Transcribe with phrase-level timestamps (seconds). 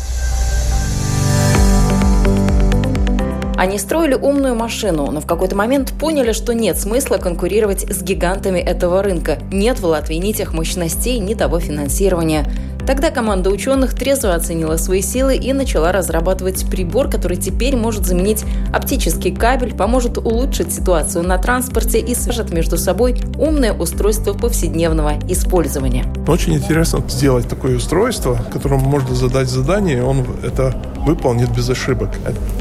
[3.61, 8.57] Они строили умную машину, но в какой-то момент поняли, что нет смысла конкурировать с гигантами
[8.57, 9.37] этого рынка.
[9.51, 12.47] Нет в Латвии ни тех мощностей, ни того финансирования.
[12.85, 18.43] Тогда команда ученых трезво оценила свои силы и начала разрабатывать прибор, который теперь может заменить
[18.73, 26.05] оптический кабель, поможет улучшить ситуацию на транспорте и свяжет между собой умное устройство повседневного использования.
[26.27, 32.09] Очень интересно сделать такое устройство, которому можно задать задание, и он это выполнит без ошибок.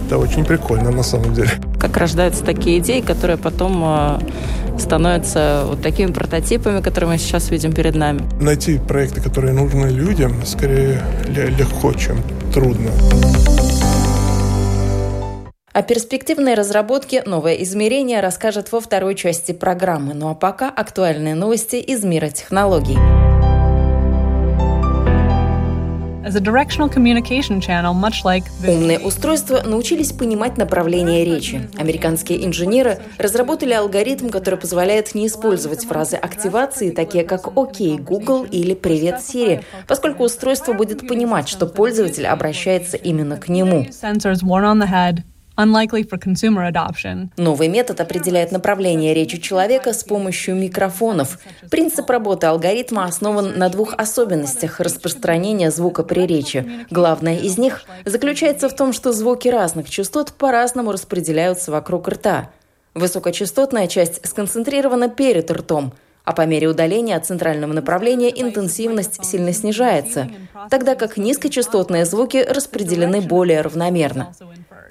[0.08, 1.50] Это очень прикольно на самом деле.
[1.90, 7.72] Как рождаются такие идеи, которые потом э, становятся вот такими прототипами, которые мы сейчас видим
[7.72, 8.22] перед нами?
[8.40, 12.22] Найти проекты, которые нужны людям, скорее легко, чем
[12.54, 12.92] трудно.
[15.72, 20.14] О перспективной разработке «Новое измерение» расскажет во второй части программы.
[20.14, 22.98] Ну а пока актуальные новости из мира технологий.
[28.68, 31.68] Умные устройства научились понимать направление речи.
[31.78, 38.74] Американские инженеры разработали алгоритм, который позволяет не использовать фразы активации, такие как «Окей, Google» или
[38.74, 43.86] «Привет, Siri», поскольку устройство будет понимать, что пользователь обращается именно к нему.
[47.36, 51.38] Новый метод определяет направление речи человека с помощью микрофонов.
[51.70, 56.86] Принцип работы алгоритма основан на двух особенностях распространения звука при речи.
[56.90, 62.50] Главное из них заключается в том, что звуки разных частот по-разному распределяются вокруг рта.
[62.94, 65.92] Высокочастотная часть сконцентрирована перед ртом–
[66.24, 70.28] а по мере удаления от центрального направления интенсивность сильно снижается,
[70.70, 74.32] тогда как низкочастотные звуки распределены более равномерно.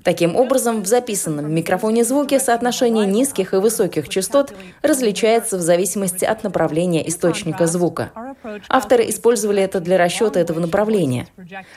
[0.03, 6.43] Таким образом, в записанном микрофоне звуке соотношение низких и высоких частот различается в зависимости от
[6.43, 8.11] направления источника звука.
[8.69, 11.27] Авторы использовали это для расчета этого направления.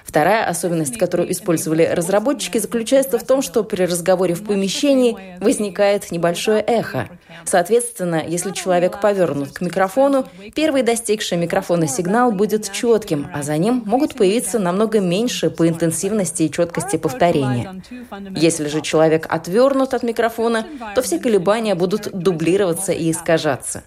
[0.04, 6.62] Вторая особенность, которую использовали разработчики, заключается в том, что при разговоре в помещении возникает небольшое
[6.62, 7.08] эхо.
[7.44, 13.82] Соответственно, если человек повернут к микрофону, первый достигший микрофона сигнал будет четким, а за ним
[13.86, 17.82] могут появиться намного меньше по интенсивности и четкости повторения.
[18.30, 23.82] Если же человек отвернут от микрофона, то все колебания будут дублироваться и искажаться.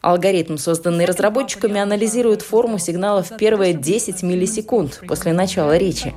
[0.00, 6.12] Алгоритм, созданный разработчиками, анализирует форму сигнала в первые 10 миллисекунд после начала речи.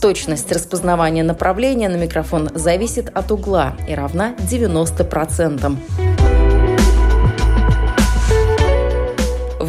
[0.00, 6.39] Точность распознавания направления на микрофон зависит от угла и равна 90%.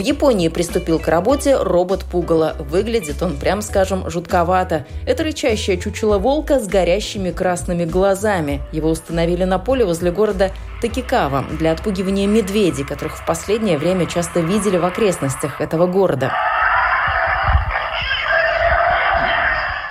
[0.01, 2.55] Японии приступил к работе робот Пугало.
[2.59, 4.85] Выглядит он, прям скажем, жутковато.
[5.05, 8.61] Это рычащее чучело волка с горящими красными глазами.
[8.71, 10.51] Его установили на поле возле города
[10.81, 16.33] Такикава для отпугивания медведей, которых в последнее время часто видели в окрестностях этого города.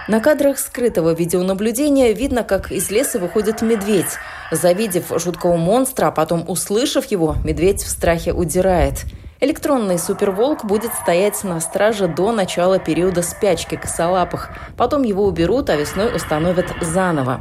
[0.08, 4.18] На кадрах скрытого видеонаблюдения видно, как из леса выходит медведь.
[4.50, 9.04] Завидев жуткого монстра, а потом услышав его, медведь в страхе удирает.
[9.42, 14.50] Электронный суперволк будет стоять на страже до начала периода спячки косолапых.
[14.76, 17.40] Потом его уберут, а весной установят заново.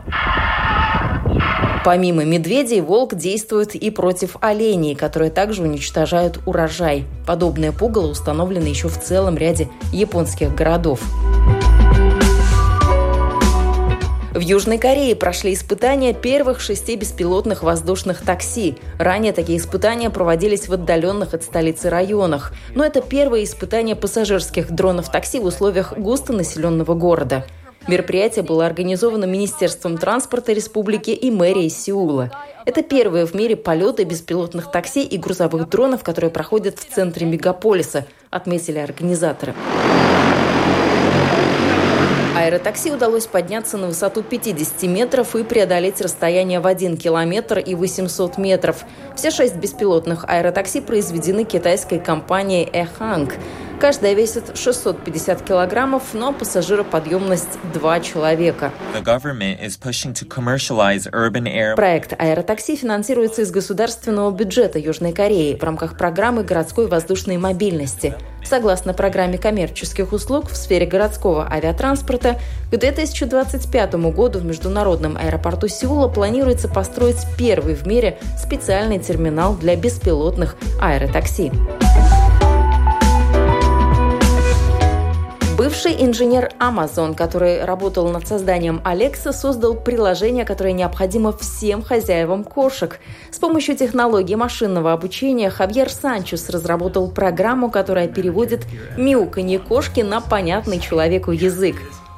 [1.83, 7.03] Помимо медведей, волк действует и против оленей, которые также уничтожают урожай.
[7.27, 11.01] Подобные пугало установлены еще в целом ряде японских городов.
[14.33, 18.77] В Южной Корее прошли испытания первых шести беспилотных воздушных такси.
[18.99, 22.53] Ранее такие испытания проводились в отдаленных от столицы районах.
[22.75, 27.43] Но это первое испытание пассажирских дронов такси в условиях густонаселенного города.
[27.87, 32.29] Мероприятие было организовано Министерством транспорта республики и мэрией Сеула.
[32.67, 38.05] Это первые в мире полеты беспилотных такси и грузовых дронов, которые проходят в центре мегаполиса,
[38.29, 39.55] отметили организаторы.
[42.39, 48.37] Аэротакси удалось подняться на высоту 50 метров и преодолеть расстояние в 1 километр и 800
[48.37, 48.85] метров.
[49.13, 53.33] Все шесть беспилотных аэротакси произведены китайской компанией Эханг.
[53.79, 58.73] Каждая весит 650 килограммов, но пассажироподъемность 2 человека.
[61.77, 68.15] Проект аэротакси финансируется из государственного бюджета Южной Кореи в рамках программы городской воздушной мобильности.
[68.43, 72.37] Согласно программе коммерческих услуг в сфере городского авиатранспорта,
[72.71, 79.77] к 2025 году в международном аэропорту Сеула планируется построить первый в мире специальный терминал для
[79.77, 81.53] беспилотных аэротакси.
[85.59, 92.97] Бывший инженер Amazon, который работал над созданием Alexa, создал приложение, которое необходимо всем хозяевам кошек.
[93.29, 98.65] С помощью технологии машинного обучения Хавьер Санчес разработал программу, которая переводит
[98.95, 101.75] мяуканье кошки на понятный человеку язык.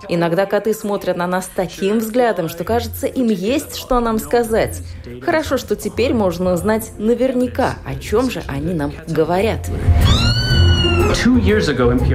[0.08, 4.84] Иногда коты смотрят на нас таким взглядом, что кажется, им есть что нам сказать.
[5.24, 9.68] Хорошо, что теперь можно узнать наверняка, о чем же они нам говорят.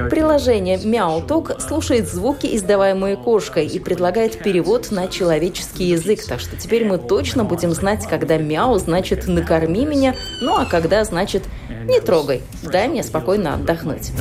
[0.09, 6.25] Приложение MeowTalk слушает звуки, издаваемые кошкой, и предлагает перевод на человеческий язык.
[6.25, 11.03] Так что теперь мы точно будем знать, когда мяу значит «накорми меня», ну а когда
[11.03, 14.11] значит «не трогай, дай мне спокойно отдохнуть».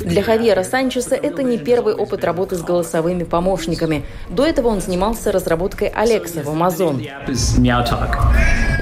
[0.00, 4.04] Для Хавьера Санчеса это не первый опыт работы с голосовыми помощниками.
[4.28, 7.06] До этого он занимался разработкой Алекса в Amazon.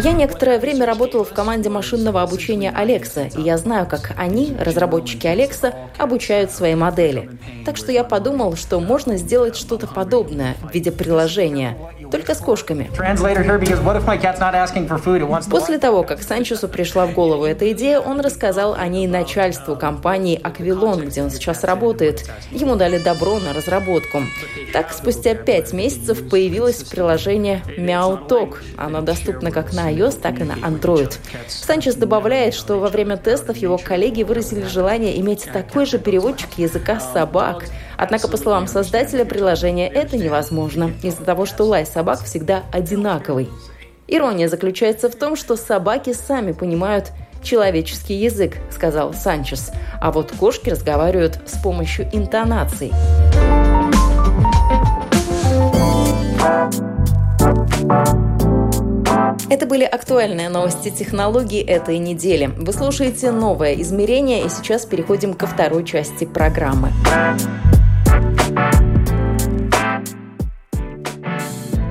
[0.03, 5.27] Я некоторое время работала в команде машинного обучения Алекса, и я знаю, как они, разработчики
[5.27, 7.29] Алекса, обучают свои модели.
[7.67, 11.77] Так что я подумал, что можно сделать что-то подобное в виде приложения,
[12.11, 12.91] только с кошками.
[15.51, 20.39] После того, как Санчесу пришла в голову эта идея, он рассказал о ней начальству компании
[20.43, 22.29] Аквилон, где он сейчас работает.
[22.51, 24.23] Ему дали добро на разработку.
[24.73, 28.57] Так, спустя пять месяцев появилось приложение MeowTalk.
[28.77, 31.15] Оно доступно как на iOS, так и на Android.
[31.49, 37.01] Санчес добавляет, что во время тестов его коллеги выразили желание иметь такой же переводчик языка
[37.01, 37.65] собак.
[37.97, 43.49] Однако, по словам создателя приложения, это невозможно из-за того, что лай собак всегда одинаковый.
[44.09, 47.13] Ирония заключается в том, что собаки сами понимают
[47.43, 49.71] человеческий язык, сказал Санчес,
[50.01, 52.93] а вот кошки разговаривают с помощью интонаций.
[59.49, 62.47] Это были актуальные новости технологий этой недели.
[62.47, 66.91] Вы слушаете «Новое измерение» и сейчас переходим ко второй части программы.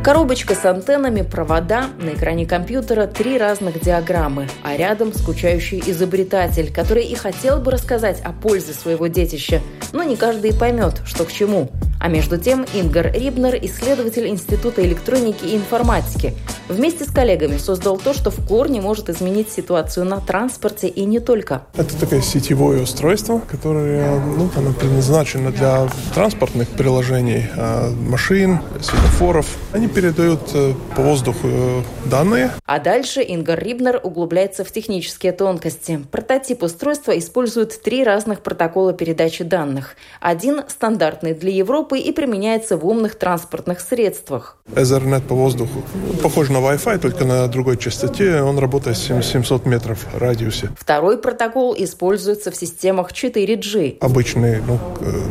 [0.04, 7.04] Коробочка с антеннами, провода, на экране компьютера три разных диаграммы, а рядом скучающий изобретатель, который
[7.04, 9.62] и хотел бы рассказать о пользе своего детища,
[9.92, 11.70] но не каждый поймет, что к чему.
[12.00, 16.34] А между тем Ингар Рибнер, исследователь Института электроники и информатики,
[16.70, 21.20] вместе с коллегами создал то, что в корне может изменить ситуацию на транспорте и не
[21.20, 21.64] только.
[21.76, 29.58] Это такое сетевое устройство, которое ну, оно предназначено для транспортных приложений, а, машин, светофоров.
[29.74, 32.52] Они передают э, по воздуху э, данные.
[32.66, 36.02] А дальше Ингар Рибнер углубляется в технические тонкости.
[36.12, 39.96] Прототип устройства использует три разных протокола передачи данных.
[40.22, 44.58] Один стандартный для Европы и применяется в умных транспортных средствах.
[44.74, 45.84] Ethernet по воздуху.
[46.22, 48.42] Похож на Wi-Fi, только на другой частоте.
[48.42, 50.70] Он работает 700 метров в радиусе.
[50.78, 53.98] Второй протокол используется в системах 4G.
[54.00, 54.80] Обычный ну,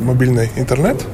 [0.01, 1.05] мобильный интернет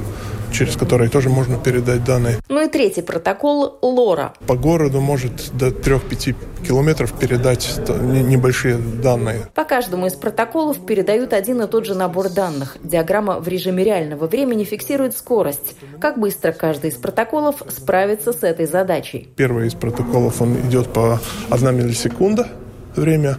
[0.54, 2.38] через который тоже можно передать данные.
[2.48, 4.34] Ну и третий протокол– ЛОРА.
[4.46, 6.34] По городу может до 3-5
[6.66, 9.48] километров передать небольшие данные.
[9.54, 12.76] По каждому из протоколов передают один и тот же набор данных.
[12.82, 15.76] Диаграмма в режиме реального времени фиксирует скорость.
[16.00, 19.28] Как быстро каждый из протоколов справится с этой задачей.
[19.36, 22.48] Первый из протоколов он идет по 1 миллисекунда
[22.96, 23.36] время,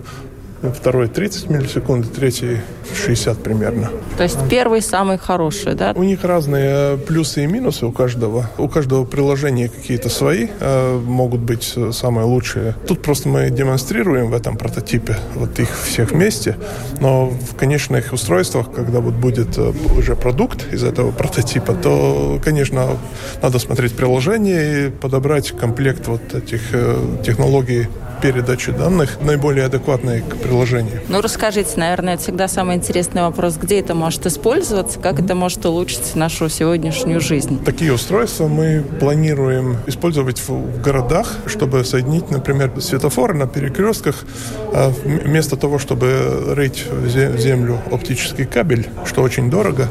[0.74, 2.60] второй 30 миллисекунд, третий
[2.94, 3.90] 60 примерно.
[4.18, 5.94] То есть первый самый хороший, да?
[5.96, 8.50] У них разные плюсы и минусы у каждого.
[8.58, 12.76] У каждого приложения какие-то свои э, могут быть самые лучшие.
[12.88, 16.58] Тут просто мы демонстрируем в этом прототипе вот их всех вместе,
[17.00, 22.98] но в конечных устройствах, когда вот будет э, уже продукт из этого прототипа, то, конечно,
[23.42, 26.96] надо смотреть приложение и подобрать комплект вот этих э,
[27.26, 27.88] технологий
[28.22, 31.02] передачи данных наиболее адекватные к приложению.
[31.08, 35.66] Ну, расскажите, наверное, это всегда самый интересный вопрос, где это может использоваться, как это может
[35.66, 37.64] улучшить нашу сегодняшнюю жизнь.
[37.64, 44.26] Такие устройства мы планируем использовать в городах, чтобы соединить, например, светофоры на перекрестках.
[44.74, 49.90] А вместо того, чтобы рыть в землю оптический кабель, что очень дорого,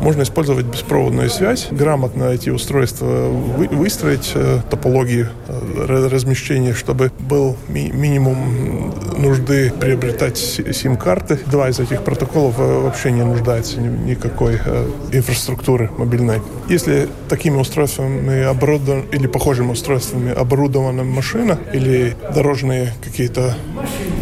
[0.00, 7.90] можно использовать беспроводную связь, грамотно эти устройства выстроить, э, топологии э, размещения, чтобы был ми-
[7.92, 11.38] минимум нужды приобретать сим-карты.
[11.46, 16.40] Два из этих протоколов э, вообще не нуждается ни, никакой э, инфраструктуры мобильной.
[16.68, 23.54] Если такими устройствами оборудован или похожими устройствами оборудована машина или дорожные какие-то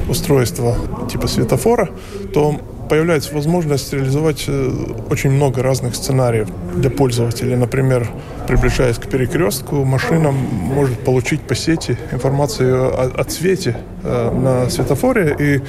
[0.09, 0.77] устройства
[1.11, 1.91] типа светофора,
[2.33, 4.71] то появляется возможность реализовать э,
[5.11, 7.57] очень много разных сценариев для пользователя.
[7.57, 8.09] Например,
[8.47, 15.37] приближаясь к перекрестку, машина может получить по сети информацию о, о цвете э, на светофоре
[15.39, 15.63] и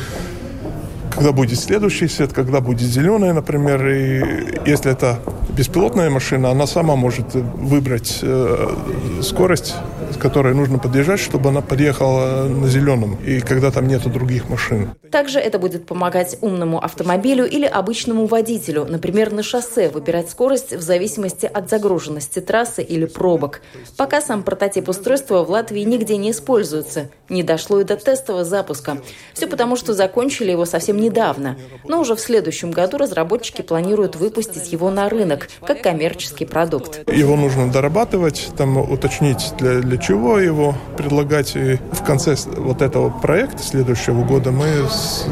[1.17, 4.23] когда будет следующий свет, когда будет зеленый, например, и
[4.67, 5.19] если это
[5.57, 8.75] беспилотная машина, она сама может выбрать э,
[9.21, 9.73] скорость,
[10.13, 14.91] с которой нужно подъезжать, чтобы она подъехала на зеленом, и когда там нету других машин.
[15.11, 20.81] Также это будет помогать умному автомобилю или обычному водителю, например, на шоссе, выбирать скорость в
[20.81, 23.61] зависимости от загруженности трассы или пробок.
[23.97, 27.09] Пока сам прототип устройства в Латвии нигде не используется.
[27.29, 28.99] Не дошло и до тестового запуска.
[29.33, 31.57] Все потому, что закончили его совсем недавно.
[31.85, 37.09] Но уже в следующем году разработчики планируют выпустить его на рынок, как коммерческий продукт.
[37.11, 41.55] Его нужно дорабатывать, там уточнить, для, для чего его предлагать.
[41.55, 45.25] И в конце вот этого проекта следующего года мы с,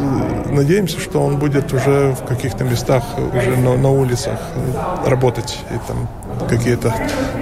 [0.49, 3.03] надеемся, что он будет уже в каких-то местах,
[3.33, 4.39] уже на, на улицах
[5.05, 5.59] работать.
[5.71, 6.07] И там
[6.49, 6.93] какие-то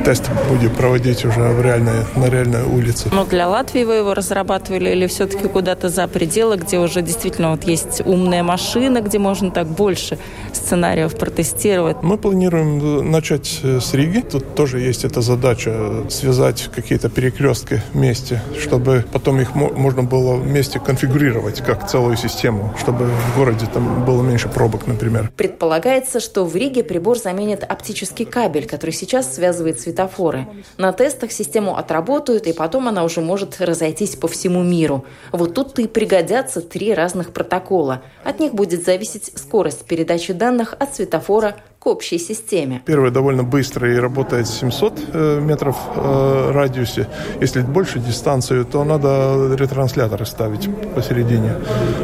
[0.06, 3.10] тесты будем проводить уже в реальной, на реальной улице.
[3.12, 7.64] Но для Латвии вы его разрабатывали или все-таки куда-то за пределы, где уже действительно вот
[7.64, 10.18] есть умная машина, где можно так больше
[10.54, 11.98] сценариев протестировать?
[12.02, 14.22] Мы планируем начать с Риги.
[14.22, 20.80] Тут тоже есть эта задача связать какие-то перекрестки вместе, чтобы потом их можно было вместе
[20.80, 25.32] конфигурировать как целую систему, чтобы в городе там было меньше пробок, например.
[25.36, 30.48] Предполагается, что в Риге прибор заменит оптический кабель, который сейчас связывает светофоры.
[30.78, 35.06] На тестах систему отработают, и потом она уже может разойтись по всему миру.
[35.32, 38.04] Вот тут-то и пригодятся три разных протокола.
[38.24, 42.82] От них будет зависеть скорость передачи данных от светофора к общей системе.
[42.86, 47.08] Первый довольно быстро и работает 700 э, метров э, радиусе.
[47.42, 51.56] Если больше дистанцию, то надо ретрансляторы ставить посередине,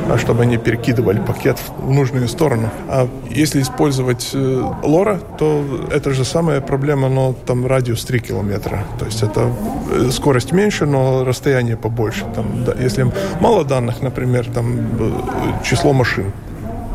[0.09, 2.69] а чтобы они перекидывали пакет в нужную сторону.
[2.89, 8.83] А если использовать э, лора, то это же самая проблема, но там радиус 3 километра.
[8.99, 9.49] То есть это
[9.91, 12.25] э, скорость меньше, но расстояние побольше.
[12.35, 13.09] Там, да, если
[13.39, 14.89] мало данных, например, там
[15.63, 16.33] число машин,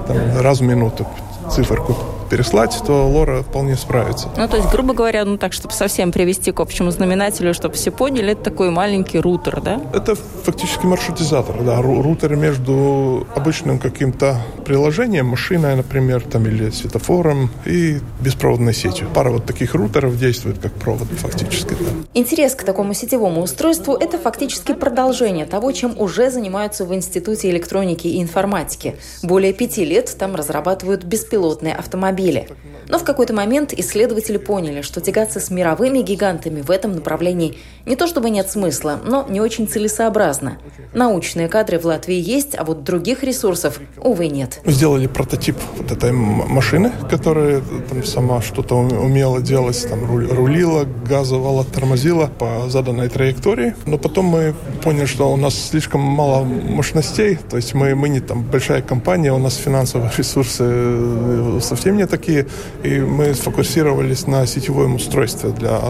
[0.07, 1.07] там, раз в минуту
[1.51, 1.97] циферку
[2.35, 4.29] переслать, то Лора вполне справится.
[4.37, 7.93] Ну, то есть, грубо говоря, ну так, чтобы совсем привести к общему знаменателю, чтобы все
[7.93, 9.81] поняли, это такой маленький рутер, да?
[9.93, 18.01] Это фактически маршрутизатор, да, рутер между обычным каким-то приложением, машиной, например, там, или светофором и
[18.19, 19.07] беспроводной сетью.
[19.15, 21.75] Пара вот таких рутеров действует как провод фактически.
[21.79, 21.91] Да.
[22.15, 28.09] Интерес к такому сетевому устройству– это фактически продолжение того, чем уже занимаются в Институте электроники
[28.09, 28.97] и информатики.
[29.23, 32.49] Более пяти лет там разрабатывают беспилотные автомобили автомобиле.
[32.89, 37.97] Но в какой-то момент исследователи поняли, что тягаться с мировыми гигантами в этом направлении не
[37.97, 40.59] то чтобы нет смысла, но не очень целесообразно.
[40.93, 44.61] Научные кадры в Латвии есть, а вот других ресурсов, увы, нет.
[44.65, 52.27] Сделали прототип вот этой машины, которая там сама что-то умела делать, там рулила, газовала, тормозила
[52.27, 53.75] по заданной траектории.
[53.87, 58.21] Но потом мы поняли, что у нас слишком мало мощностей, то есть мы, мы не
[58.21, 62.47] там большая компания, у нас финансовые ресурсы э, совсем не такие,
[62.83, 65.81] и мы сфокусировались на сетевом устройстве, для,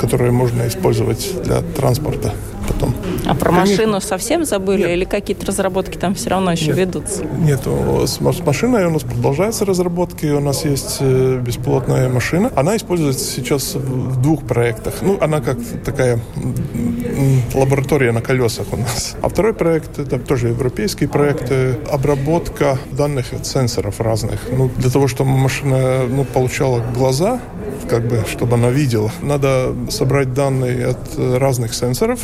[0.00, 2.32] которое можно использовать для транспорта
[2.66, 2.94] потом.
[3.26, 3.76] А про Конечно.
[3.76, 4.90] машину совсем забыли Нет.
[4.90, 6.76] или какие-то разработки там все равно еще Нет.
[6.76, 7.24] ведутся?
[7.24, 7.60] Нет,
[8.06, 10.26] с машиной у нас продолжаются разработки.
[10.26, 12.50] У нас есть э, беспилотная машина.
[12.56, 14.94] Она используется сейчас в двух проектах.
[15.02, 16.20] Ну, она как такая
[17.54, 19.16] лаборатория на колесах у нас.
[19.22, 21.52] А второй проект, это тоже европейский проект,
[21.90, 24.40] обработка данных от сенсоров разных.
[24.50, 27.40] Ну, для того, чтобы машина ну, получала глаза,
[27.88, 29.10] как бы, чтобы она видела.
[29.22, 30.98] Надо собрать данные от
[31.38, 32.20] разных сенсоров,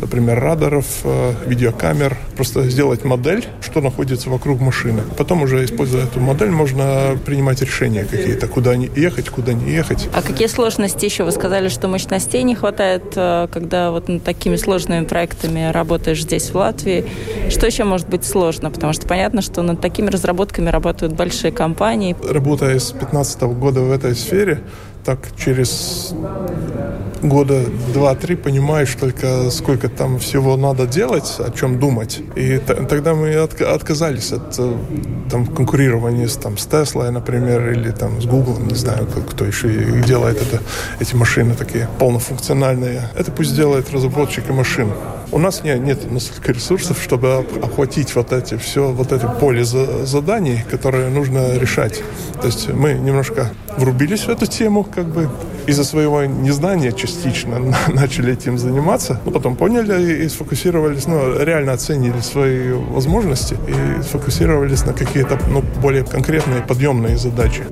[0.00, 5.02] например, радаров, э, видеокамер, просто сделать модель, что находится вокруг машины.
[5.16, 10.08] Потом уже, используя эту модель, можно принимать решения какие-то, куда не ехать, куда не ехать.
[10.14, 11.24] А какие сложности еще?
[11.24, 16.50] Вы сказали, что мощностей не хватает, э, когда вот над такими сложными проектами работаешь здесь,
[16.50, 17.04] в Латвии.
[17.50, 18.70] Что еще может быть сложно?
[18.70, 22.16] Потому что понятно, что над такими разработками работают большие компании.
[22.28, 24.60] Работая с 2015 года в этой сфере,
[25.08, 26.12] так через
[27.22, 32.20] года два-три понимаешь только, сколько там всего надо делать, о чем думать.
[32.36, 34.76] И тогда мы от отказались от э,
[35.30, 39.68] там, конкурирования с, там, с Tesla, например, или там, с Google, не знаю, кто еще
[40.02, 40.62] делает это,
[41.00, 43.08] эти машины такие полнофункциональные.
[43.16, 44.90] Это пусть делает разработчики машин.
[45.30, 50.64] У нас нет, нет настолько ресурсов, чтобы охватить вот эти все, вот это поле заданий,
[50.70, 52.02] которые нужно решать.
[52.40, 55.28] То есть мы немножко врубились в эту тему, как бы
[55.66, 57.58] из-за своего незнания частично
[57.88, 64.86] начали этим заниматься, но потом поняли и сфокусировались, ну, реально оценили свои возможности и сфокусировались
[64.86, 67.64] на какие-то ну, более конкретные подъемные задачи.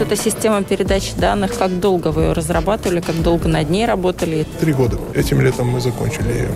[0.00, 4.46] Вот эта система передачи данных, как долго вы ее разрабатывали, как долго над ней работали?
[4.60, 4.96] Три года.
[5.14, 6.48] Этим летом мы закончили ее.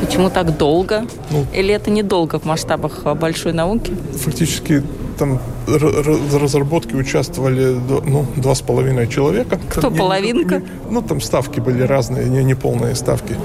[0.00, 1.06] Почему так долго?
[1.30, 3.94] Ну, Или это недолго в масштабах большой науки?
[4.24, 4.82] Фактически
[5.18, 9.60] там в разработке участвовали ну, два с половиной человека.
[9.68, 10.58] Кто там, половинка?
[10.58, 13.36] Не, ну, там ставки были разные, не, не полные ставки.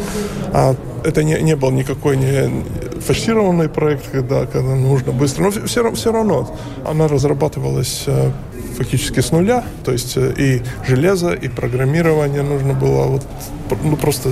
[0.54, 2.50] А это не, не был никакой не
[3.02, 5.44] форсированный проект, когда, когда нужно быстро.
[5.44, 6.50] Но все, все равно
[6.86, 8.32] она разрабатывалась э,
[8.78, 9.64] фактически с нуля.
[9.84, 13.26] То есть э, и железо, и программирование нужно было вот,
[13.84, 14.30] ну, просто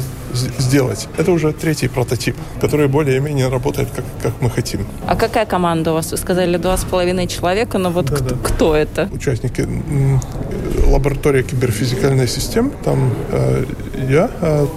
[0.58, 1.08] сделать.
[1.18, 4.86] Это уже третий прототип, который более-менее работает, как, как мы хотим.
[5.08, 6.12] А какая команда у вас?
[6.12, 8.36] Вы сказали два с половиной человека, но вот да, кто, да.
[8.44, 9.10] кто это?
[9.12, 9.68] Участники
[10.88, 12.72] лаборатории киберфизикальной систем.
[12.84, 13.66] Там э,
[14.10, 14.68] я, э,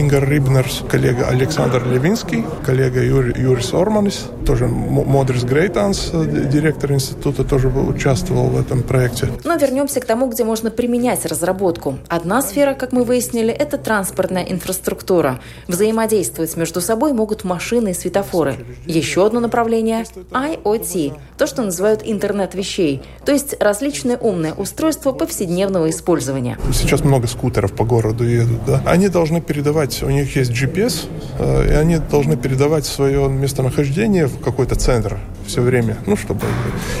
[0.00, 7.68] Ингар Рибнерс, коллега Александр Левинский, коллега Юр, Юрис Орманис, тоже Модрис Грейтанс, директор института, тоже
[7.68, 9.28] участвовал в этом проекте.
[9.44, 11.98] Но вернемся к тому, где можно применять разработку.
[12.08, 15.38] Одна сфера, как мы выяснили, это транспортная инфраструктура.
[15.68, 18.56] Взаимодействовать между собой могут машины и светофоры.
[18.86, 25.90] Еще одно направление– IoT, то, что называют интернет вещей, то есть различные умные устройства повседневного
[25.90, 26.58] использования.
[26.72, 28.82] Сейчас много скутеров по городу едут, да?
[28.86, 34.26] Они должны передавать передавать, у них есть GPS, э, и они должны передавать свое местонахождение
[34.26, 36.40] в какой-то центр все время, ну, чтобы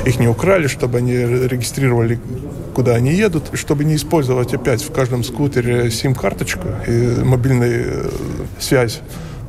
[0.04, 2.18] их не украли, чтобы они регистрировали,
[2.74, 8.10] куда они едут, чтобы не использовать опять в каждом скутере сим-карточку и мобильную э,
[8.58, 9.00] связь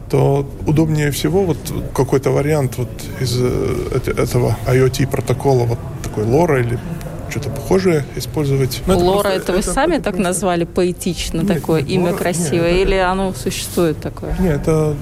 [0.10, 1.58] то удобнее всего вот
[1.96, 2.90] какой-то вариант вот
[3.22, 6.78] из э, этого IoT протокола, вот такой LoRa или
[7.32, 8.82] что-то похожее использовать.
[8.86, 12.12] Но Лора, это, это вы это, сами это, так назвали поэтично нет, такое, нет, имя
[12.12, 14.36] Лора, красивое, нет, или это, оно существует такое?
[14.40, 14.96] Нет, это,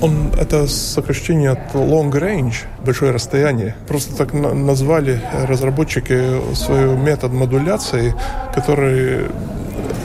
[0.00, 2.54] он, это сокращение от long range,
[2.84, 3.76] большое расстояние.
[3.88, 8.14] Просто так назвали разработчики свой метод модуляции,
[8.54, 9.26] который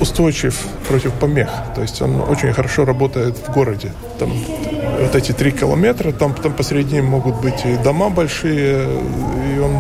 [0.02, 1.50] устойчив против помех.
[1.76, 3.92] То есть он очень хорошо работает в городе.
[4.20, 4.32] Там
[5.00, 8.88] вот эти три километра, там, там посередине могут быть и дома большие,
[9.56, 9.78] и он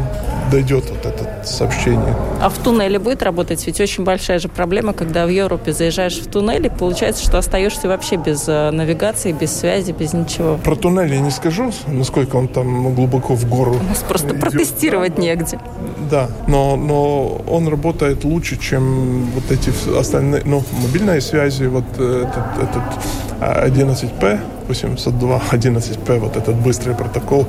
[0.51, 2.15] дойдет вот это сообщение.
[2.41, 3.65] А в туннеле будет работать?
[3.65, 7.87] Ведь очень большая же проблема, когда в Европе заезжаешь в туннель, и получается, что остаешься
[7.87, 10.57] вообще без э, навигации, без связи, без ничего.
[10.57, 13.77] Про туннель я не скажу, насколько он там глубоко в гору.
[13.79, 14.41] У нас просто идет.
[14.41, 15.59] протестировать негде.
[16.09, 22.25] Да, но, но он работает лучше, чем вот эти остальные, ну, мобильные связи, вот э,
[22.27, 22.83] этот, этот
[23.39, 24.39] 11P,
[24.71, 27.47] 802 11P, вот этот быстрый протокол,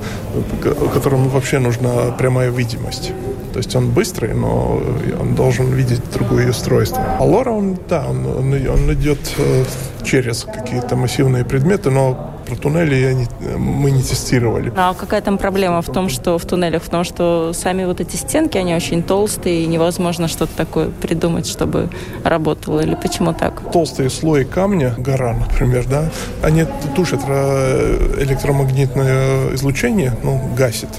[0.94, 3.12] которому вообще нужна прямая видимость.
[3.52, 4.80] То есть он быстрый, но
[5.20, 7.02] он должен видеть другое устройство.
[7.18, 9.64] А Лора, он, да, он, он, он идет э,
[10.04, 13.26] через какие-то массивные предметы, но про туннели я не,
[13.56, 14.72] мы не тестировали.
[14.76, 16.82] А какая там проблема в том, что в туннелях?
[16.82, 21.46] В том, что сами вот эти стенки, они очень толстые, и невозможно что-то такое придумать,
[21.46, 21.88] чтобы
[22.24, 22.80] работало.
[22.80, 23.72] Или почему так?
[23.72, 26.10] Толстые слои камня, гора, например, да,
[26.42, 30.90] они тушат э, электромагнитное излучение, ну, гасит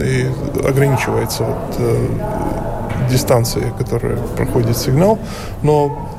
[0.00, 0.26] и
[0.66, 2.08] ограничивается вот, э,
[3.10, 5.18] дистанции, которая проходит сигнал,
[5.62, 6.17] но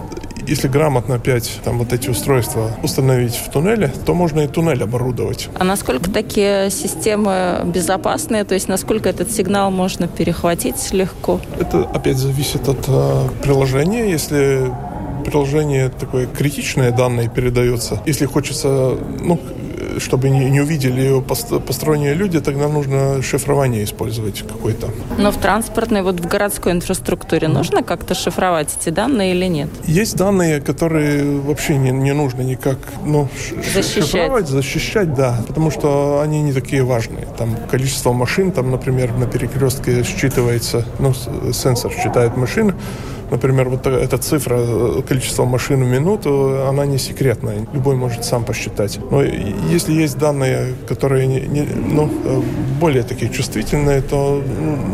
[0.49, 5.49] если грамотно опять там вот эти устройства установить в туннеле, то можно и туннель оборудовать.
[5.57, 8.43] А насколько такие системы безопасные?
[8.43, 11.39] То есть насколько этот сигнал можно перехватить легко?
[11.59, 14.09] Это опять зависит от э, приложения.
[14.09, 14.71] Если
[15.25, 19.39] приложение такое критичное данные передается, если хочется, ну,
[19.99, 24.89] чтобы не, не увидели его посторонние люди, тогда нужно шифрование использовать какое-то.
[25.17, 29.69] Но в транспортной, вот в городской инфраструктуре нужно как-то шифровать эти данные или нет?
[29.85, 33.27] Есть данные, которые вообще не, не нужно никак ну,
[33.73, 34.05] защищать.
[34.05, 37.27] шифровать, защищать, да, потому что они не такие важные.
[37.38, 41.13] Там количество машин, там, например, на перекрестке считывается, ну,
[41.53, 42.73] сенсор считает машин,
[43.32, 47.68] Например, вот эта цифра, э, количество машин в минуту, она не секретная.
[47.74, 49.00] Любой может сам посчитать.
[49.12, 52.42] Но если есть данные, которые не, не, ну, э,
[52.80, 54.42] более такие чувствительные, то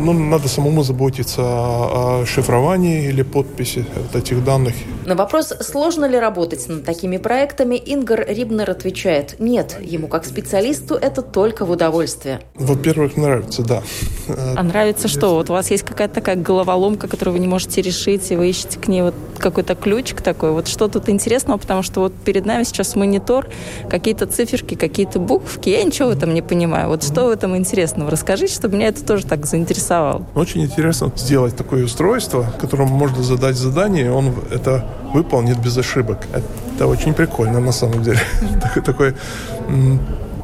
[0.04, 4.74] ну, надо самому заботиться о, о шифровании или подписи вот этих данных.
[5.06, 10.94] На вопрос, сложно ли работать над такими проектами, Ингар Рибнер отвечает, нет, ему как специалисту
[10.94, 12.40] это только в удовольствие.
[12.54, 13.82] Во-первых, нравится, да.
[14.28, 15.34] А нравится что?
[15.34, 18.78] Вот у вас есть какая-то такая головоломка, которую вы не можете решить, и вы ищете
[18.78, 20.50] к ней вот какой-то ключик такой.
[20.52, 23.46] Вот что тут интересного, потому что вот перед нами сейчас монитор,
[23.88, 25.68] какие-то циферки, какие-то буковки.
[25.68, 26.88] Я ничего в этом не понимаю.
[26.88, 28.10] Вот что в этом интересного?
[28.10, 30.26] Расскажите, чтобы меня это тоже так заинтересовало.
[30.34, 36.18] Очень интересно сделать такое устройство, которому можно задать задание, и он это выполнит без ошибок.
[36.32, 38.20] Это очень прикольно на самом деле.
[38.84, 39.14] Такой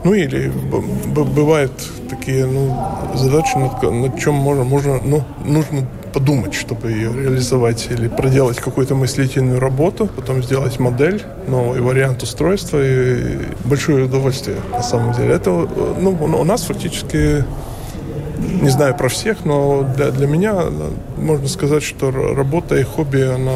[0.04, 1.72] ну или бывают
[2.10, 2.76] такие ну,
[3.14, 8.94] задачи, над, над чем можно, можно, ну, нужно подумать, чтобы ее реализовать или проделать какую-то
[8.94, 15.34] мыслительную работу, потом сделать модель, новый вариант устройства и большое удовольствие на самом деле.
[15.34, 17.44] Это ну, у нас фактически
[18.62, 20.56] не знаю про всех, но для, для меня
[21.16, 23.52] можно сказать, что работа и хобби, она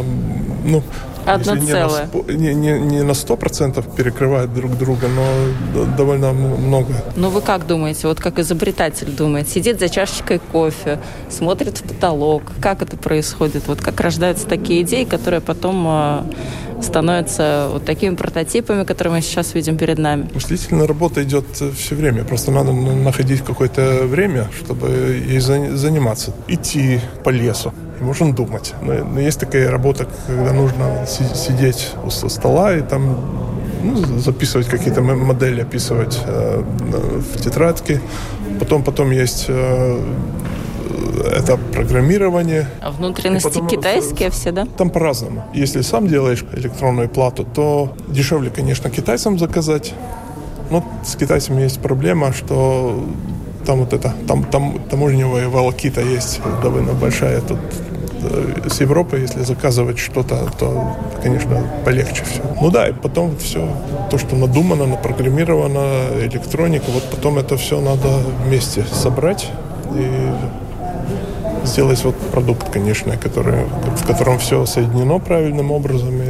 [0.65, 0.83] ну,
[1.27, 2.09] Одно если целое.
[2.29, 6.95] Не на, не, не на сто процентов перекрывают друг друга, но довольно много.
[7.17, 12.43] Ну вы как думаете, вот как изобретатель думает, сидит за чашечкой кофе, смотрит в потолок,
[12.61, 16.23] как это происходит, вот как рождаются такие идеи, которые потом э,
[16.83, 20.29] становятся вот такими прототипами, которые мы сейчас видим перед нами?
[20.33, 24.89] Мыслительная работа идет все время, просто надо находить какое-то время, чтобы
[25.27, 28.75] ей заниматься, идти по лесу и можем думать.
[28.83, 33.17] Но, но есть такая работа, когда нужно сидеть у стола и там
[33.83, 38.01] ну, записывать какие-то модели, описывать э, в тетрадке.
[38.59, 40.01] Потом, потом есть э,
[41.33, 42.67] это программирование.
[42.81, 44.67] А внутренности потом, китайские все, да?
[44.77, 45.45] Там по-разному.
[45.55, 49.95] Если сам делаешь электронную плату, то дешевле, конечно, китайцам заказать.
[50.71, 53.05] Но с китайцами есть проблема, что
[53.67, 57.41] там вот это, там, там таможневая волокита есть довольно большая.
[57.41, 57.59] Тут
[58.23, 62.43] э, с Европы, если заказывать что-то, то, конечно, полегче все.
[62.63, 63.69] Ну да, и потом все,
[64.11, 68.09] то, что надумано, напрограммировано, электроника, вот потом это все надо
[68.47, 69.51] вместе собрать
[69.95, 70.07] и
[71.65, 73.65] сделать вот продукт, конечно, который,
[73.97, 76.26] в котором все соединено правильным образом и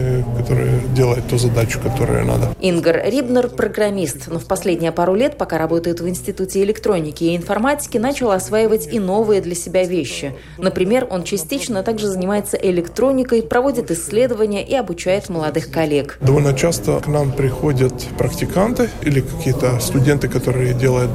[0.47, 2.55] который делает ту задачу, которую надо.
[2.61, 7.99] Ингар Рибнер– программист, но в последние пару лет, пока работает в Институте электроники и информатики,
[7.99, 10.35] начал осваивать и новые для себя вещи.
[10.57, 16.19] Например, он частично также занимается электроникой, проводит исследования и обучает молодых коллег.
[16.21, 21.11] Довольно часто к нам приходят практиканты или какие-то студенты, которые делают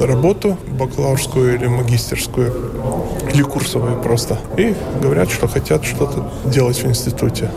[0.00, 2.52] работу бакалаврскую или магистерскую
[3.32, 4.38] или курсовые просто.
[4.56, 7.50] И говорят, что хотят что-то делать в институте.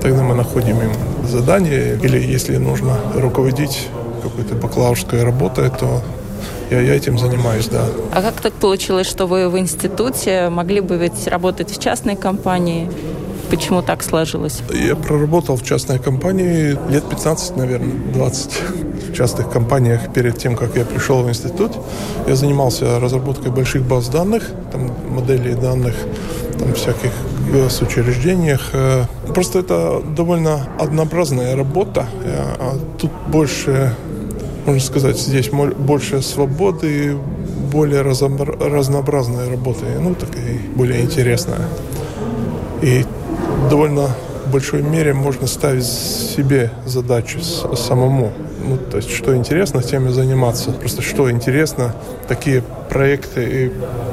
[0.00, 0.92] Тогда мы находим им
[1.26, 3.88] задание, или если нужно руководить
[4.22, 6.02] какой-то бакалаврской работой, то
[6.70, 7.84] я, я этим занимаюсь, да.
[8.12, 12.90] А как так получилось, что вы в институте могли бы ведь работать в частной компании?
[13.50, 14.60] Почему так сложилось?
[14.72, 18.50] Я проработал в частной компании лет 15, наверное, 20
[19.10, 21.72] в частных компаниях перед тем, как я пришел в институт.
[22.26, 25.94] Я занимался разработкой больших баз данных, там, моделей данных,
[26.58, 27.12] там всяких
[27.52, 28.70] госучреждениях.
[28.72, 29.04] Э,
[29.34, 32.06] просто это довольно однообразная работа.
[32.24, 33.94] Э, а тут больше,
[34.66, 37.16] можно сказать, здесь больше свободы,
[37.72, 41.68] более разнообразная работа, ну, такая более интересная.
[42.82, 43.04] И
[43.70, 44.10] довольно
[44.52, 48.32] большой мере можно ставить себе задачу самому.
[48.64, 50.72] Ну, то есть, что интересно, тем и заниматься.
[50.72, 51.94] Просто что интересно,
[52.28, 53.72] такие проекты и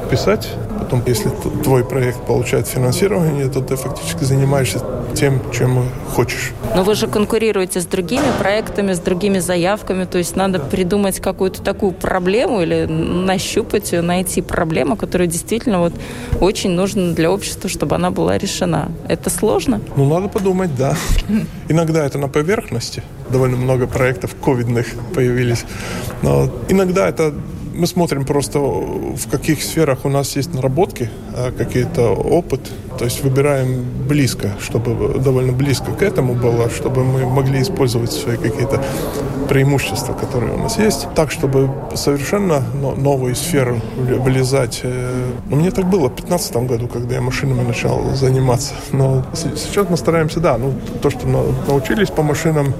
[0.10, 0.50] писать.
[0.84, 1.30] Потом, если
[1.63, 4.82] твой проект получает финансирование, то ты фактически занимаешься
[5.15, 6.52] тем, чем хочешь.
[6.76, 10.65] Но вы же конкурируете с другими проектами, с другими заявками, то есть надо да.
[10.65, 15.93] придумать какую-то такую проблему или нащупать ее, найти проблему, которая действительно вот
[16.41, 18.91] очень нужна для общества, чтобы она была решена.
[19.08, 19.80] Это сложно?
[19.96, 20.98] Ну, надо подумать, да.
[21.69, 23.04] Иногда это на поверхности.
[23.30, 25.63] Довольно много проектов ковидных появились.
[26.22, 27.34] Но иногда это
[27.74, 32.62] мы смотрим просто, в каких сферах у нас есть наработки, а, какие-то опыт.
[32.98, 38.38] То есть выбираем близко, чтобы довольно близко к этому было, чтобы мы могли использовать свои
[38.38, 38.84] какие-то
[39.50, 42.64] преимущества, которые у нас есть, так, чтобы совершенно
[42.98, 44.82] новую сферу влезать.
[44.84, 48.74] Э, ну, мне так было в 2015 году, когда я машинами начал заниматься.
[48.92, 51.28] Но сейчас мы стараемся, да, ну, то, что
[51.68, 52.74] научились по машинам,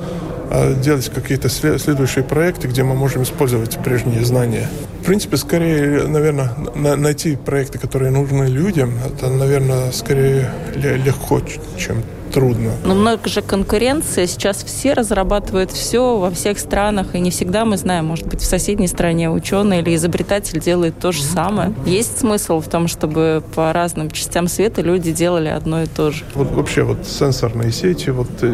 [0.82, 4.70] делать какие-то следующие проекты, где мы можем использовать прежние знания.
[5.02, 11.42] В принципе, скорее, наверное, найти проекты, которые нужны людям, это, наверное, скорее легко,
[11.78, 12.72] чем трудно.
[12.84, 14.26] Но много же конкуренции.
[14.26, 18.46] Сейчас все разрабатывают все во всех странах, и не всегда мы знаем, может быть, в
[18.46, 21.74] соседней стране ученый или изобретатель делает то же самое.
[21.86, 26.24] Есть смысл в том, чтобы по разным частям света люди делали одно и то же?
[26.34, 28.54] Вот вообще вот сенсорные сети, вот э,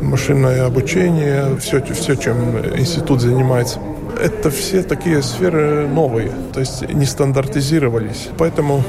[0.00, 3.78] машинное обучение, все, все, чем институт занимается,
[4.20, 8.28] это все такие сферы новые, то есть не стандартизировались.
[8.38, 8.82] Поэтому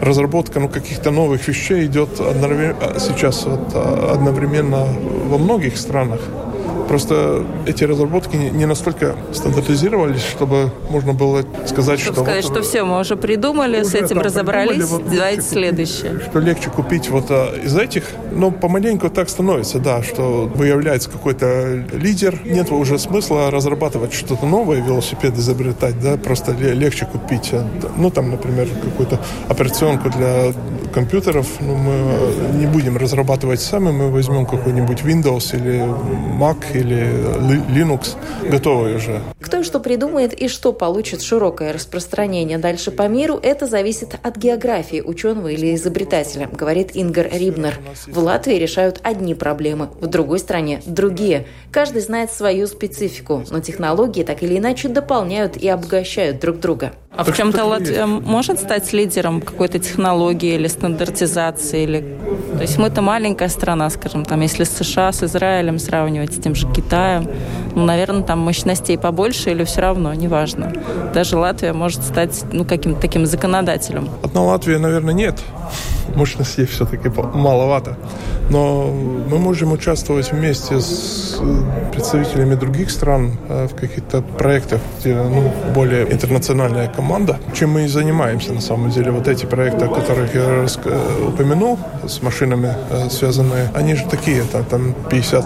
[0.00, 2.20] разработка ну, каких-то новых вещей идет
[2.98, 4.86] сейчас вот, одновременно
[5.26, 6.20] во многих странах.
[6.88, 12.24] Просто эти разработки не настолько стандартизировались, чтобы можно было сказать, чтобы что...
[12.24, 16.20] сказать, вот, что все, мы уже придумали, уже, с этим разобрались, вот, давайте следующее.
[16.20, 21.84] Что легче купить вот а, из этих, но помаленьку так становится, да, что выявляется какой-то
[21.92, 28.10] лидер, нет уже смысла разрабатывать что-то новое, велосипед изобретать, да, просто легче купить, а, ну,
[28.10, 30.52] там, например, какую-то операционку для
[30.88, 35.80] компьютеров, ну, мы не будем разрабатывать сами, мы возьмем какой-нибудь Windows или
[36.38, 37.08] Mac или
[37.74, 38.16] Linux
[38.48, 39.20] готовые уже.
[39.40, 44.36] Кто и что придумает и что получит широкое распространение дальше по миру, это зависит от
[44.36, 47.78] географии ученого или изобретателя, говорит Ингар Рибнер.
[48.06, 51.46] В Латвии решают одни проблемы, в другой стране– другие.
[51.70, 56.92] Каждый знает свою специфику, но технологии так или иначе дополняют и обогащают друг друга.
[57.10, 61.82] А так в чем-то Латвия может стать лидером какой-то технологии или стандартизации?
[61.82, 62.18] Или...
[62.54, 66.54] То есть мы-то маленькая страна, скажем, там, если с США, с Израилем сравнивать, с тем
[66.54, 67.28] же Китаем,
[67.74, 70.72] ну, наверное, там мощностей побольше или все равно, неважно.
[71.14, 74.08] Даже Латвия может стать ну, каким-то таким законодателем.
[74.22, 75.38] Одна Латвия, наверное, нет
[76.16, 77.96] мощностей все-таки маловато.
[78.50, 78.86] Но
[79.30, 85.52] мы можем участвовать вместе с э, представителями других стран э, в каких-то проектах, где ну,
[85.74, 89.10] более интернациональная команда, чем мы и занимаемся на самом деле.
[89.10, 92.74] Вот эти проекты, о которых я э, упомянул, с машинами
[93.10, 95.44] связанные, они же такие, там, там 50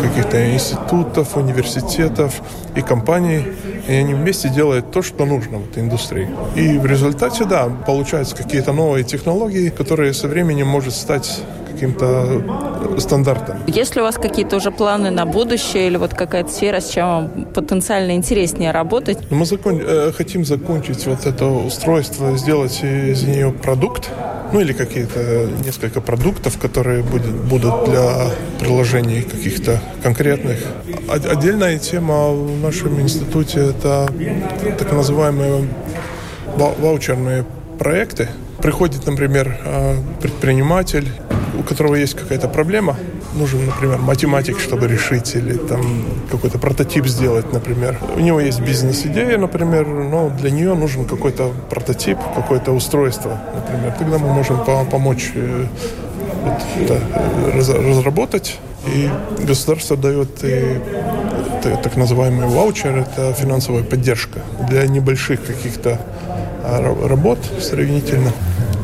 [0.00, 2.40] каких-то институтов, университетов
[2.76, 3.44] и компаний,
[3.88, 6.28] и они вместе делают то, что нужно в этой индустрии.
[6.54, 11.42] И в результате, да, получаются какие-то новые технологии, которые со временем может стать
[11.72, 13.56] каким-то стандартом.
[13.66, 17.06] Есть ли у вас какие-то уже планы на будущее или вот какая-то сфера, с чем
[17.06, 19.18] вам потенциально интереснее работать?
[19.30, 19.80] Мы закон...
[19.82, 24.10] Э, хотим закончить вот это устройство, сделать из нее продукт,
[24.52, 30.58] ну или какие-то несколько продуктов, которые будет, будут для приложений каких-то конкретных.
[31.08, 34.08] Отдельная тема в нашем институте это
[34.78, 35.68] так называемые
[36.56, 37.44] ваучерные
[37.78, 38.28] проекты.
[38.60, 41.08] Приходит, например, э, предприниматель
[41.62, 42.96] у которого есть какая-то проблема,
[43.34, 45.80] нужен, например, математик, чтобы решить, или там
[46.30, 47.98] какой-то прототип сделать, например.
[48.16, 53.92] У него есть бизнес-идея, например, но для нее нужен какой-то прототип, какое-то устройство, например.
[53.98, 54.58] Тогда мы можем
[54.90, 55.66] помочь э,
[56.80, 57.00] это
[57.56, 59.08] разработать, и
[59.46, 60.80] государство дает и
[61.62, 66.00] так называемый ваучер, это финансовая поддержка для небольших каких-то
[66.64, 68.32] а, работ сравнительно.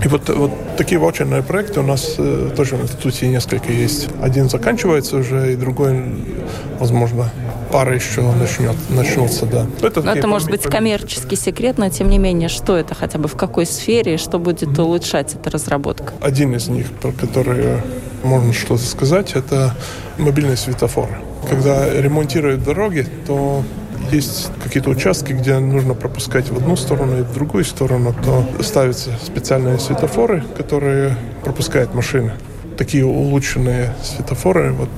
[0.04, 4.08] И вот, вот такие ваучерные проекты у нас э, тоже в институте несколько есть.
[4.22, 6.02] Один заканчивается уже, и другой,
[6.78, 7.30] возможно,
[7.72, 9.66] пара еще начнет, начнется, да.
[9.82, 13.28] Это, но это может быть коммерческий секрет, но тем не менее, что это хотя бы,
[13.28, 14.82] в какой сфере, что будет mm-hmm.
[14.82, 16.12] улучшать эта разработка?
[16.20, 17.78] Один из них, про который
[18.22, 19.74] можно что-то сказать, это
[20.16, 21.18] мобильные светофоры.
[21.48, 23.62] Когда ремонтируют дороги, то
[24.12, 29.10] есть какие-то участки, где нужно пропускать в одну сторону и в другую сторону, то ставятся
[29.24, 32.32] специальные светофоры, которые пропускают машины.
[32.76, 34.88] Такие улучшенные светофоры вот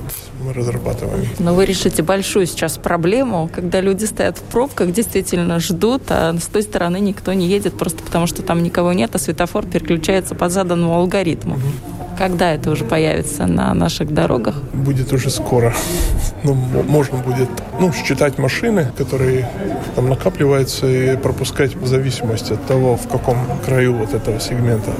[0.43, 1.27] мы разрабатываем.
[1.39, 6.47] Но вы решите большую сейчас проблему, когда люди стоят в пробках, действительно ждут, а с
[6.47, 10.49] той стороны никто не едет просто потому, что там никого нет, а светофор переключается по
[10.49, 11.55] заданному алгоритму.
[11.55, 12.00] Угу.
[12.21, 14.53] Когда это уже появится на наших дорогах?
[14.73, 15.73] Будет уже скоро.
[16.43, 16.55] Ну,
[16.87, 19.47] можно будет ну, считать машины, которые
[19.95, 24.91] там накапливаются и пропускать в зависимости от того, в каком краю вот этого сегмента.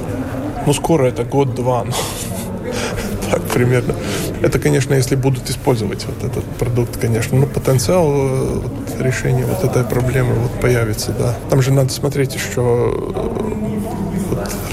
[0.68, 1.84] Ну, скоро это год-два.
[1.84, 1.92] Ну,
[3.32, 3.96] так примерно.
[4.42, 7.40] Это, конечно, если будут использовать вот этот продукт, конечно.
[7.40, 11.34] Но потенциал э, вот, решения вот этой проблемы вот появится, да.
[11.50, 13.61] Там же надо смотреть вот,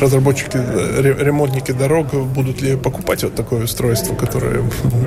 [0.01, 4.63] разработчики, ремонтники дорог будут ли покупать вот такое устройство, которое,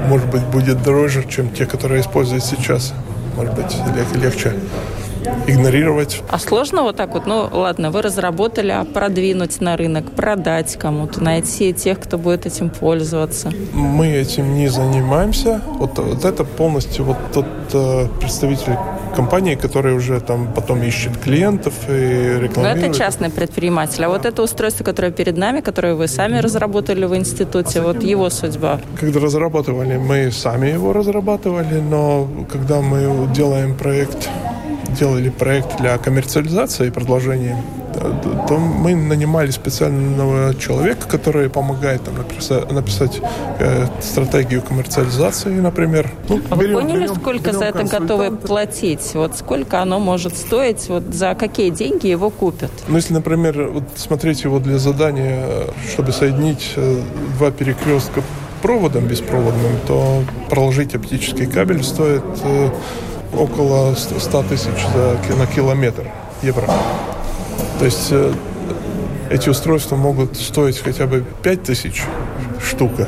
[0.08, 2.94] может быть, будет дороже, чем те, которые используют сейчас.
[3.36, 3.76] Может быть,
[4.22, 4.54] легче
[5.48, 6.22] игнорировать.
[6.30, 11.24] А сложно вот так вот, ну ладно, вы разработали, а продвинуть на рынок, продать кому-то,
[11.24, 13.52] найти тех, кто будет этим пользоваться?
[13.74, 15.62] Мы этим не занимаемся.
[15.68, 18.76] Вот, вот это полностью вот тот э, представитель
[19.12, 22.56] компании, которые уже там потом ищет клиентов и рекламирует.
[22.56, 24.04] Но это частный предприниматель.
[24.04, 28.30] А вот это устройство, которое перед нами, которое вы сами разработали в институте, вот его
[28.30, 28.80] судьба.
[29.00, 34.30] Когда разрабатывали, мы сами его разрабатывали, но когда мы делаем проект
[35.00, 37.58] делали проект для коммерциализации и продолжения
[38.48, 43.22] то мы нанимали специального человека, который помогает нам написать, написать
[43.60, 46.12] э, стратегию коммерциализации, например.
[46.30, 49.12] Ну, а берем, вы поняли, берем, сколько берем за это готовы платить?
[49.14, 50.88] Вот сколько оно может стоить?
[50.90, 52.72] Вот за какие деньги его купят?
[52.88, 55.46] Ну, если, например, вот смотреть его для задания,
[55.94, 57.02] чтобы соединить э,
[57.38, 58.22] два перекрестка
[58.62, 62.70] проводом беспроводным, то проложить оптический кабель стоит э,
[63.38, 64.86] около 100 тысяч
[65.38, 66.08] на километр
[66.42, 66.68] евро.
[67.82, 68.32] То есть э,
[69.32, 72.04] эти устройства могут стоить хотя бы 5000
[72.64, 73.08] штука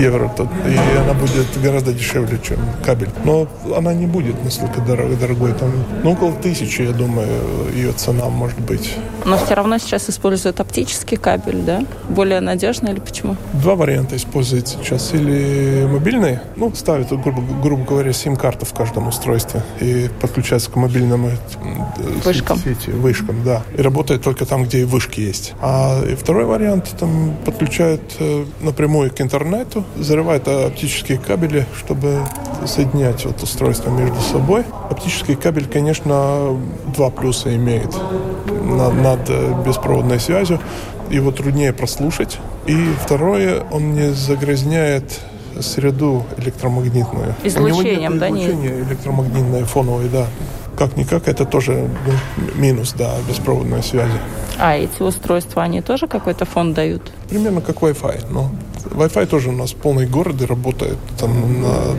[0.00, 0.30] евро,
[0.66, 3.10] и она будет гораздо дешевле, чем кабель.
[3.24, 5.52] Но она не будет настолько дорогой, дорогой.
[5.52, 7.28] Там, ну, около тысячи, я думаю,
[7.74, 8.96] ее цена может быть.
[9.24, 11.84] Но все равно сейчас используют оптический кабель, да?
[12.08, 13.36] Более надежно или почему?
[13.52, 15.12] Два варианта используют сейчас.
[15.12, 21.28] Или мобильные, ну, ставят, грубо, грубо говоря, сим-карту в каждом устройстве и подключаются к мобильному
[21.28, 21.32] э,
[22.24, 22.58] вышкам.
[22.58, 23.62] сети, вышкам, да.
[23.76, 25.52] И работает только там, где и вышки есть.
[25.60, 32.26] А и второй вариант, там подключают э, напрямую к интернету, зарывают оптические кабели, чтобы
[32.66, 34.64] соединять вот устройства между собой.
[34.90, 36.58] Оптический кабель, конечно,
[36.94, 37.94] два плюса имеет
[38.46, 40.60] над, над э, беспроводной связью.
[41.10, 42.38] Его труднее прослушать.
[42.66, 45.20] И второе, он не загрязняет
[45.60, 47.34] среду электромагнитную.
[47.42, 48.28] Излучением, да?
[48.28, 48.80] Излучение не...
[48.82, 50.26] электромагнитное, фоновое, да.
[50.76, 54.18] Как-никак, это тоже ну, минус, да, беспроводной связи.
[54.60, 57.10] А эти устройства, они тоже какой-то фон дают?
[57.30, 58.50] Примерно как Wi-Fi, но
[58.84, 61.94] Wi-Fi тоже у нас полный город и работает там на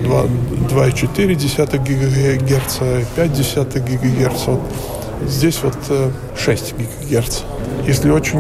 [0.70, 2.80] 2,4 ГГц,
[3.16, 3.32] 5
[3.84, 4.48] ГГц.
[4.48, 4.62] Вот.
[5.28, 5.76] Здесь вот
[6.38, 7.42] 6 э, ГГц.
[7.88, 8.40] Если очень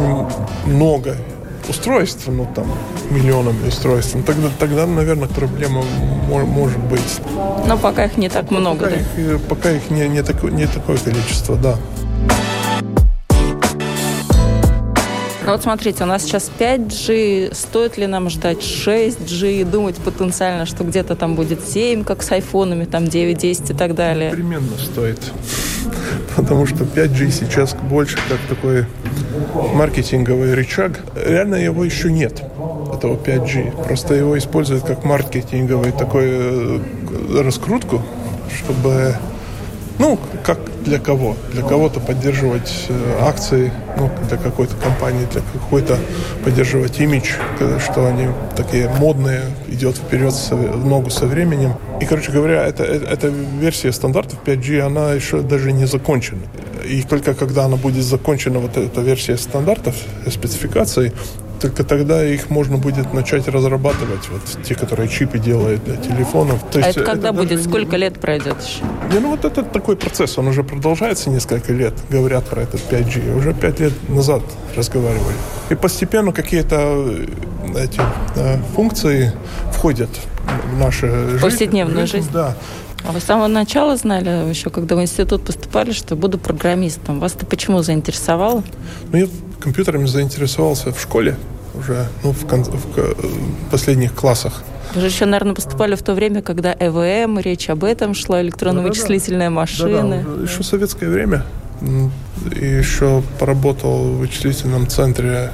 [0.66, 1.16] много
[1.68, 2.66] устройств, ну там
[3.10, 5.84] миллионами устройств, ну, тогда, тогда, наверное, проблема
[6.28, 7.22] может быть.
[7.68, 8.96] Но пока их не так много, пока да?
[8.98, 11.78] Их, э, пока их не, не, такое, не такое количество, да.
[15.44, 20.84] Ну вот смотрите, у нас сейчас 5G, стоит ли нам ждать 6G, думать потенциально, что
[20.84, 24.30] где-то там будет 7, как с айфонами, там 9, 10 и так далее?
[24.30, 25.20] Непременно стоит.
[26.36, 28.86] Потому что 5G сейчас больше как такой
[29.74, 31.00] маркетинговый рычаг.
[31.16, 32.44] Реально его еще нет,
[32.94, 33.84] этого 5G.
[33.84, 36.80] Просто его используют как маркетинговый такой э,
[37.44, 38.04] раскрутку,
[38.56, 39.16] чтобы
[40.00, 41.36] ну, как для кого?
[41.54, 45.98] Для кого-то поддерживать э, акции, ну, для какой-то компании, для какой-то
[46.44, 47.34] поддерживать имидж,
[47.80, 51.76] что они такие модные, идет вперед в ногу со временем.
[52.02, 56.42] И, короче говоря, эта, э, эта версия стандартов 5G, она еще даже не закончена.
[56.88, 61.14] И только когда она будет закончена, вот эта версия стандартов, э, спецификаций,
[61.62, 66.60] только тогда их можно будет начать разрабатывать, вот те, которые чипы делают для телефонов.
[66.72, 67.64] То а есть это когда это будет?
[67.64, 68.84] Сколько лет пройдет еще?
[69.14, 73.38] Не, ну вот этот такой процесс, он уже продолжается несколько лет, говорят про этот 5G.
[73.38, 74.42] Уже пять лет назад
[74.76, 75.36] разговаривали.
[75.70, 78.02] И постепенно какие-то э, эти
[78.36, 79.32] э, функции
[79.72, 80.10] входят
[80.74, 81.42] в нашу жизнь.
[81.42, 82.30] Повседневную жизнь.
[82.34, 82.56] Да.
[83.04, 87.20] А вы с самого начала знали, еще когда в институт поступали, что буду программистом?
[87.20, 88.64] Вас это почему заинтересовало?
[89.12, 89.28] Ну, я
[89.60, 91.36] компьютерами заинтересовался в школе
[91.74, 94.64] уже, ну, в, кон- в, последних классах.
[94.94, 99.48] Вы же еще, наверное, поступали в то время, когда ЭВМ, речь об этом шла, электронно-вычислительная
[99.48, 100.24] да, машина.
[100.24, 100.44] Да, да.
[100.44, 101.46] Еще советское время.
[102.56, 105.52] И еще поработал в вычислительном центре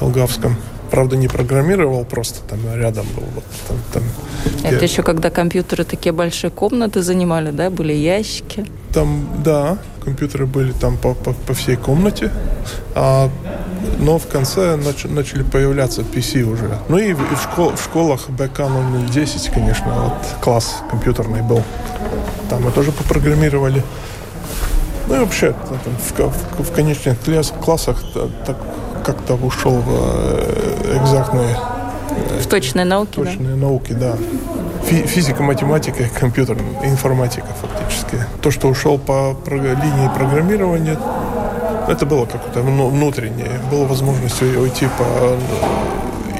[0.00, 0.56] Елгавском.
[0.90, 3.24] Правда, не программировал, просто там рядом был.
[3.34, 4.02] Вот, там, там,
[4.64, 4.86] Это где...
[4.86, 7.70] еще когда компьютеры такие большие комнаты занимали, да?
[7.70, 8.66] Были ящики?
[8.92, 12.32] Там, да, компьютеры были там по, по, по всей комнате.
[12.94, 13.30] А,
[13.98, 16.78] но в конце нач, начали появляться PC уже.
[16.88, 21.62] Ну и, и в, школ, в школах БК 0010, конечно, вот класс компьютерный был.
[22.48, 23.82] Там мы тоже попрограммировали.
[25.06, 27.18] Ну и вообще, там, в, в, в конечных
[27.62, 28.02] классах
[28.46, 28.56] так,
[29.12, 31.56] как-то ушел в э, экзактные...
[32.40, 33.56] В точные науки, Точные да?
[33.56, 34.16] науки, да.
[34.84, 38.24] Физика, математика, компьютерная информатика фактически.
[38.40, 40.96] То, что ушел по линии программирования,
[41.88, 43.60] это было какое-то внутреннее.
[43.70, 45.36] Была возможность уйти по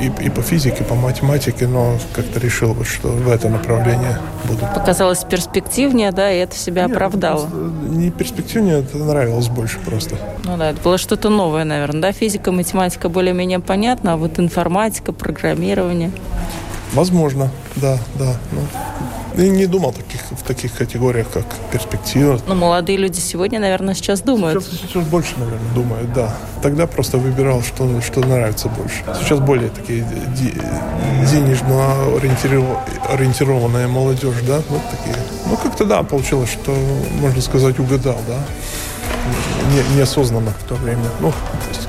[0.00, 4.18] и, и по физике, и по математике, но как-то решил, вот, что в это направление
[4.44, 4.66] буду.
[4.74, 7.48] Показалось перспективнее, да, и это себя Нет, оправдало?
[7.88, 10.16] Не перспективнее, это нравилось больше просто.
[10.44, 12.12] Ну да, это было что-то новое, наверное, да?
[12.12, 16.10] Физика, математика более-менее понятно, а вот информатика, программирование...
[16.92, 18.34] Возможно, да, да.
[18.50, 18.60] Ну,
[19.48, 22.40] не думал таких, в таких категориях, как перспектива.
[22.46, 24.62] Ну, молодые люди сегодня, наверное, сейчас думают.
[24.62, 26.35] Сейчас, сейчас больше, наверное, думают, да.
[26.62, 29.05] Тогда просто выбирал, что, что нравится больше.
[29.20, 30.07] Сейчас более такие
[31.31, 31.94] денежно
[33.09, 36.75] ориентированная молодежь, да, вот такие Ну, как-то да, получилось, что,
[37.21, 38.38] можно сказать, угадал, да.
[39.73, 41.04] Не, неосознанно в то время.
[41.21, 41.79] Ну, то есть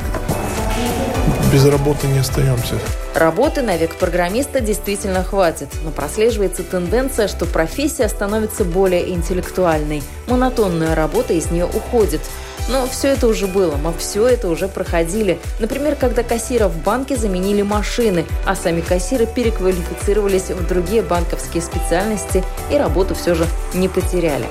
[1.51, 2.75] без работы не остаемся.
[3.13, 10.01] Работы на век программиста действительно хватит, но прослеживается тенденция, что профессия становится более интеллектуальной.
[10.27, 12.21] Монотонная работа из нее уходит.
[12.71, 15.39] Но все это уже было, мы все это уже проходили.
[15.59, 22.45] Например, когда кассиров в банке заменили машины, а сами кассиры переквалифицировались в другие банковские специальности
[22.71, 24.45] и работу все же не потеряли.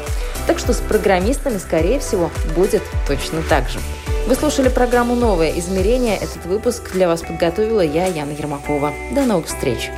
[0.46, 3.78] Так что с программистами, скорее всего, будет точно так же.
[4.26, 6.16] Вы слушали программу «Новое измерение».
[6.16, 8.92] Этот выпуск для вас подготовила я, Яна Ермакова.
[9.12, 9.90] До новых встреч!